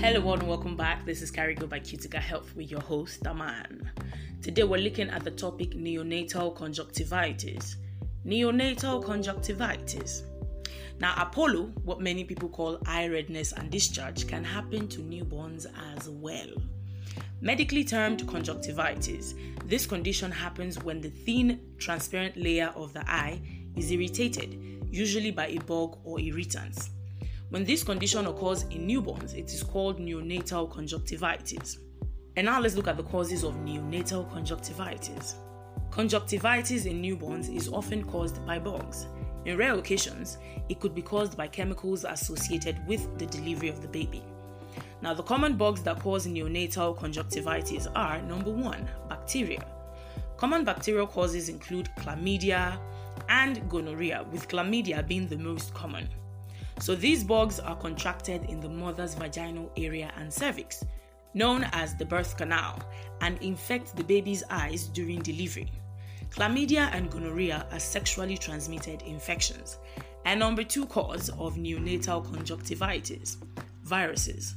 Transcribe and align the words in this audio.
Hello 0.00 0.32
and 0.32 0.44
welcome 0.44 0.76
back. 0.76 1.04
This 1.04 1.22
is 1.22 1.32
Carigo 1.32 1.68
by 1.68 1.80
Cutica 1.80 2.20
Health 2.20 2.54
with 2.54 2.70
your 2.70 2.80
host, 2.80 3.26
Aman. 3.26 3.90
Today 4.40 4.62
we're 4.62 4.80
looking 4.80 5.10
at 5.10 5.24
the 5.24 5.32
topic 5.32 5.70
neonatal 5.72 6.54
conjunctivitis. 6.54 7.74
Neonatal 8.24 9.04
conjunctivitis. 9.04 10.22
Now, 11.00 11.14
Apollo, 11.18 11.72
what 11.82 12.00
many 12.00 12.22
people 12.22 12.48
call 12.48 12.78
eye 12.86 13.08
redness 13.08 13.50
and 13.50 13.72
discharge, 13.72 14.28
can 14.28 14.44
happen 14.44 14.86
to 14.86 15.00
newborns 15.00 15.66
as 15.96 16.08
well. 16.08 16.46
Medically 17.40 17.82
termed 17.82 18.24
conjunctivitis, 18.28 19.34
this 19.64 19.84
condition 19.84 20.30
happens 20.30 20.80
when 20.80 21.00
the 21.00 21.10
thin, 21.10 21.60
transparent 21.76 22.36
layer 22.36 22.72
of 22.76 22.92
the 22.92 23.02
eye 23.10 23.40
is 23.74 23.90
irritated, 23.90 24.60
usually 24.92 25.32
by 25.32 25.48
a 25.48 25.58
bug 25.58 25.98
or 26.04 26.20
irritants. 26.20 26.90
When 27.50 27.64
this 27.64 27.82
condition 27.82 28.26
occurs 28.26 28.64
in 28.64 28.86
newborns, 28.86 29.34
it 29.34 29.50
is 29.54 29.62
called 29.62 29.98
neonatal 29.98 30.70
conjunctivitis. 30.70 31.78
And 32.36 32.44
now 32.44 32.60
let's 32.60 32.74
look 32.74 32.88
at 32.88 32.98
the 32.98 33.04
causes 33.04 33.42
of 33.42 33.54
neonatal 33.54 34.30
conjunctivitis. 34.30 35.36
Conjunctivitis 35.90 36.84
in 36.84 37.00
newborns 37.00 37.48
is 37.54 37.70
often 37.70 38.04
caused 38.04 38.44
by 38.44 38.58
bugs. 38.58 39.06
In 39.46 39.56
rare 39.56 39.78
occasions, 39.78 40.36
it 40.68 40.78
could 40.78 40.94
be 40.94 41.00
caused 41.00 41.38
by 41.38 41.48
chemicals 41.48 42.04
associated 42.04 42.86
with 42.86 43.18
the 43.18 43.24
delivery 43.24 43.70
of 43.70 43.80
the 43.80 43.88
baby. 43.88 44.22
Now, 45.00 45.14
the 45.14 45.22
common 45.22 45.56
bugs 45.56 45.82
that 45.84 46.00
cause 46.00 46.26
neonatal 46.26 46.98
conjunctivitis 46.98 47.86
are 47.96 48.20
number 48.20 48.50
one, 48.50 48.86
bacteria. 49.08 49.64
Common 50.36 50.64
bacterial 50.64 51.06
causes 51.06 51.48
include 51.48 51.88
chlamydia 51.98 52.78
and 53.30 53.66
gonorrhea, 53.70 54.26
with 54.30 54.48
chlamydia 54.48 55.08
being 55.08 55.26
the 55.28 55.38
most 55.38 55.72
common. 55.72 56.10
So 56.80 56.94
these 56.94 57.24
bugs 57.24 57.58
are 57.58 57.76
contracted 57.76 58.44
in 58.44 58.60
the 58.60 58.68
mother's 58.68 59.14
vaginal 59.14 59.70
area 59.76 60.12
and 60.16 60.32
cervix, 60.32 60.84
known 61.34 61.64
as 61.72 61.94
the 61.94 62.04
birth 62.04 62.36
canal, 62.36 62.80
and 63.20 63.36
infect 63.42 63.96
the 63.96 64.04
baby's 64.04 64.44
eyes 64.48 64.86
during 64.86 65.20
delivery. 65.20 65.70
Chlamydia 66.30 66.90
and 66.92 67.10
gonorrhea 67.10 67.66
are 67.72 67.80
sexually 67.80 68.36
transmitted 68.36 69.02
infections. 69.02 69.78
And 70.24 70.40
number 70.40 70.62
two 70.62 70.86
cause 70.86 71.30
of 71.30 71.56
neonatal 71.56 72.24
conjunctivitis 72.30 73.38
viruses. 73.82 74.54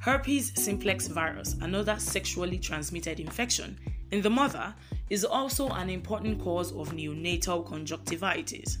Herpes 0.00 0.52
simplex 0.54 1.08
virus, 1.08 1.56
another 1.60 1.98
sexually 1.98 2.58
transmitted 2.58 3.18
infection 3.18 3.78
in 4.10 4.22
the 4.22 4.30
mother, 4.30 4.74
is 5.10 5.24
also 5.24 5.68
an 5.70 5.90
important 5.90 6.40
cause 6.40 6.72
of 6.72 6.92
neonatal 6.92 7.66
conjunctivitis. 7.66 8.78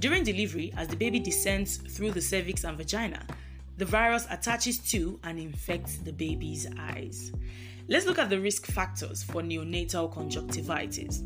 During 0.00 0.24
delivery, 0.24 0.72
as 0.78 0.88
the 0.88 0.96
baby 0.96 1.18
descends 1.18 1.76
through 1.76 2.12
the 2.12 2.22
cervix 2.22 2.64
and 2.64 2.78
vagina, 2.78 3.22
the 3.76 3.84
virus 3.84 4.26
attaches 4.30 4.78
to 4.90 5.20
and 5.24 5.38
infects 5.38 5.98
the 5.98 6.12
baby's 6.12 6.66
eyes. 6.78 7.32
Let's 7.86 8.06
look 8.06 8.18
at 8.18 8.30
the 8.30 8.40
risk 8.40 8.64
factors 8.66 9.22
for 9.22 9.42
neonatal 9.42 10.10
conjunctivitis. 10.10 11.22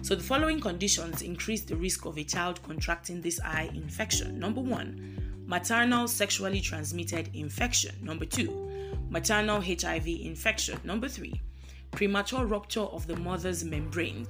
So, 0.00 0.14
the 0.14 0.22
following 0.22 0.58
conditions 0.58 1.20
increase 1.20 1.64
the 1.64 1.76
risk 1.76 2.06
of 2.06 2.16
a 2.16 2.24
child 2.24 2.62
contracting 2.62 3.20
this 3.20 3.40
eye 3.44 3.70
infection. 3.74 4.38
Number 4.38 4.62
one, 4.62 5.44
maternal 5.46 6.08
sexually 6.08 6.62
transmitted 6.62 7.28
infection. 7.34 7.94
Number 8.02 8.24
two, 8.24 8.96
maternal 9.10 9.60
HIV 9.60 10.06
infection. 10.06 10.80
Number 10.82 11.08
three, 11.08 11.42
premature 11.90 12.46
rupture 12.46 12.80
of 12.80 13.06
the 13.06 13.16
mother's 13.16 13.64
membrane. 13.64 14.26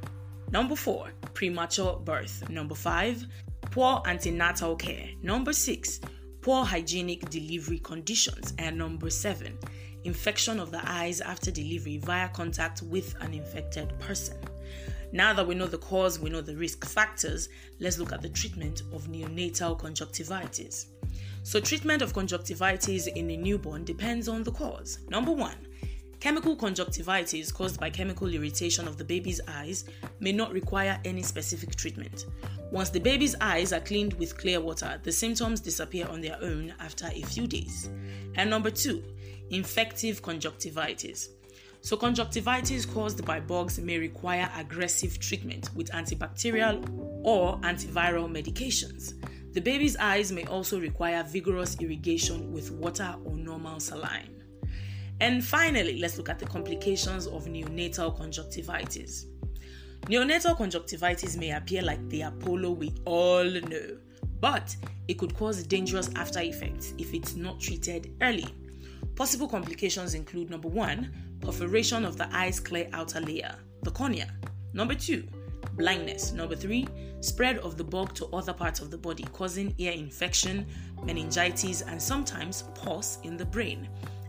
Number 0.51 0.75
four, 0.75 1.13
premature 1.33 2.01
birth. 2.05 2.49
Number 2.51 2.75
five, 2.75 3.27
poor 3.75 4.01
antenatal 4.07 4.77
care. 4.77 5.09
Number 5.21 5.53
six, 5.53 5.99
poor 6.43 6.65
hygienic 6.65 7.29
delivery 7.29 7.81
conditions. 7.81 8.55
And 8.59 8.79
number 8.79 9.11
seven, 9.11 9.59
infection 10.05 10.61
of 10.61 10.71
the 10.71 10.81
eyes 10.89 11.21
after 11.21 11.51
delivery 11.51 11.99
via 11.99 12.29
contact 12.29 12.83
with 12.83 13.17
an 13.21 13.35
infected 13.35 13.93
person. 13.99 14.37
Now 15.11 15.33
that 15.33 15.49
we 15.49 15.57
know 15.57 15.67
the 15.67 15.79
cause, 15.79 16.21
we 16.21 16.31
know 16.31 16.41
the 16.41 16.55
risk 16.55 16.85
factors, 16.85 17.49
let's 17.81 17.99
look 17.99 18.13
at 18.13 18.23
the 18.23 18.29
treatment 18.29 18.83
of 18.93 19.09
neonatal 19.09 19.77
conjunctivitis. 19.77 20.87
So, 21.43 21.59
treatment 21.59 22.01
of 22.01 22.13
conjunctivitis 22.13 23.09
in 23.09 23.29
a 23.29 23.37
newborn 23.37 23.85
depends 23.85 24.29
on 24.29 24.45
the 24.45 24.53
cause. 24.53 25.01
Number 25.09 25.33
one, 25.33 25.57
Chemical 26.25 26.57
conjunctivitis 26.57 27.53
caused 27.53 27.79
by 27.79 27.91
chemical 27.91 28.33
irritation 28.33 28.89
of 28.89 28.97
the 28.97 29.05
baby's 29.05 29.43
eyes 29.47 29.85
may 30.21 30.33
not 30.33 30.55
require 30.55 30.99
any 31.05 31.23
specific 31.23 31.77
treatment. 31.77 32.25
Once 32.71 32.89
the 32.89 32.99
baby's 32.99 33.37
eyes 33.43 33.75
are 33.75 33.81
cleaned 33.81 34.15
with 34.15 34.39
clear 34.39 34.59
water, 34.59 34.99
the 35.03 35.13
symptoms 35.13 35.61
disappear 35.61 36.09
on 36.09 36.23
their 36.23 36.39
own 36.41 36.73
after 36.81 37.09
a 37.09 37.21
few 37.25 37.47
days. 37.47 37.91
And 38.37 38.49
number 38.49 38.71
two, 38.71 39.05
infective 39.51 40.23
conjunctivitis. 40.23 41.29
So, 41.83 41.95
conjunctivitis 41.95 42.87
caused 42.87 43.23
by 43.27 43.41
bugs 43.41 43.79
may 43.79 43.99
require 43.99 44.51
aggressive 44.57 45.19
treatment 45.19 45.69
with 45.75 45.91
antibacterial 45.91 46.89
or 47.23 47.59
antiviral 47.59 48.31
medications. 48.31 49.13
The 49.53 49.61
baby's 49.61 49.99
eyes 49.99 50.33
may 50.33 50.47
also 50.47 50.81
require 50.81 51.23
vigorous 51.23 51.79
irrigation 51.81 52.51
with 52.51 52.71
water 52.71 53.15
or 53.27 53.37
normal 53.37 53.79
saline. 53.79 54.34
And 55.21 55.45
finally, 55.45 55.99
let's 55.99 56.19
look 56.19 56.29
at 56.29 56.39
the 56.39 56.47
complications 56.47 57.27
of 57.27 57.47
neonatal 57.47 58.17
conjunctivitis. 58.17 59.27
Neonatal 60.03 60.57
conjunctivitis 60.57 61.37
may 61.37 61.53
appear 61.53 61.83
like 61.83 62.07
the 62.09 62.23
Apollo 62.23 62.73
we 62.73 62.93
all 63.05 63.45
know, 63.45 63.97
but 64.41 64.77
it 65.09 65.15
could 65.15 65.35
cause 65.35 65.63
dangerous 65.63 66.11
after 66.17 66.41
effects 66.41 66.93
if 66.99 67.15
it's 67.15 67.37
not 67.37 67.61
treated 67.61 68.15
early. 68.21 68.47
Possible 69.15 69.49
complications 69.49 70.15
include 70.15 70.51
number 70.51 70.69
one, 70.69 71.13
perforation 71.41 72.05
of 72.05 72.19
the 72.19 72.29
eye's 72.35 72.61
clear 72.61 72.89
outer 72.93 73.21
layer, 73.21 73.55
the 73.83 73.91
cornea. 73.91 74.31
Number 74.73 74.95
two, 74.95 75.25
blindness. 75.75 76.33
Number 76.33 76.57
three, 76.57 76.87
spread 77.21 77.59
of 77.59 77.77
the 77.77 77.85
bug 77.85 78.15
to 78.15 78.27
other 78.27 78.53
parts 78.53 78.81
of 78.81 78.91
the 78.91 78.99
body, 78.99 79.25
causing 79.33 79.75
ear 79.79 79.93
infection, 79.93 80.67
meningitis, 81.05 81.83
and 81.83 82.01
sometimes 82.01 82.65
pus 82.75 83.19
in 83.23 83.37
the 83.37 83.45
brain. 83.47 83.89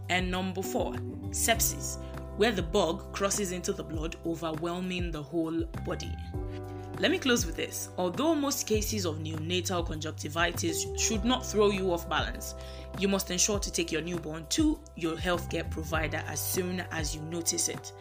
And 0.10 0.30
number 0.30 0.62
four, 0.62 0.94
sepsis, 1.30 1.98
where 2.38 2.52
the 2.52 2.62
bug 2.62 3.14
crosses 3.14 3.52
into 3.52 3.74
the 3.74 3.84
blood, 3.84 4.16
overwhelming 4.26 5.12
the 5.12 5.24
whole 5.24 5.64
body. 5.86 6.16
Let 7.00 7.12
me 7.12 7.18
close 7.18 7.46
with 7.46 7.58
this. 7.58 7.90
Although 7.98 8.36
most 8.36 8.68
cases 8.68 9.06
of 9.06 9.20
neonatal 9.20 9.86
conjunctivitis 9.86 10.86
should 10.98 11.26
not 11.26 11.46
throw 11.46 11.70
you 11.70 11.92
off 11.92 12.08
balance, 12.08 12.56
you 13.00 13.10
must 13.10 13.32
ensure 13.32 13.60
to 13.60 13.72
take 13.72 13.92
your 13.92 14.02
newborn 14.02 14.46
to 14.52 14.80
your 14.96 15.18
healthcare 15.18 15.70
provider 15.70 16.24
as 16.28 16.40
soon 16.40 16.86
as 16.92 17.14
you 17.14 17.22
notice 17.24 17.68
it. 17.68 17.92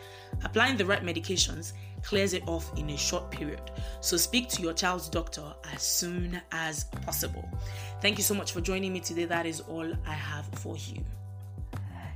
Applying 0.45 0.77
the 0.77 0.87
right 0.87 1.03
medications 1.03 1.73
clears 2.03 2.35
it 2.35 2.47
off 2.47 2.71
in 2.79 2.91
a 2.91 2.97
short 2.97 3.33
period. 3.33 3.73
So 4.01 4.17
speak 4.17 4.49
to 4.51 4.63
your 4.63 4.73
child's 4.73 5.09
doctor 5.09 5.43
as 5.73 5.83
soon 5.83 6.41
as 6.53 6.85
possible. 6.85 7.49
Thank 8.01 8.19
you 8.19 8.25
so 8.25 8.35
much 8.35 8.53
for 8.53 8.61
joining 8.61 8.93
me 8.93 9.01
today. 9.01 9.25
That 9.25 9.47
is 9.47 9.61
all 9.61 9.93
I 10.07 10.13
have 10.13 10.47
for 10.55 10.77
you. 10.77 11.05